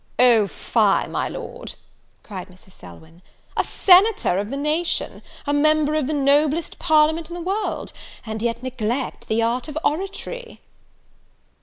"O, 0.17 0.47
fie, 0.47 1.05
my 1.07 1.27
Lord," 1.29 1.75
cried 2.23 2.47
Mrs. 2.47 2.71
Selwyn, 2.71 3.21
"a 3.55 3.63
senator 3.63 4.39
of 4.39 4.49
the 4.49 4.57
nation! 4.57 5.21
a 5.45 5.53
member 5.53 5.93
of 5.93 6.07
the 6.07 6.13
noblest 6.13 6.79
parliament 6.79 7.29
in 7.29 7.35
the 7.35 7.39
world! 7.39 7.93
and 8.25 8.41
yet 8.41 8.63
neglect 8.63 9.27
the 9.27 9.43
art 9.43 9.67
of 9.67 9.77
oratory!" 9.83 10.59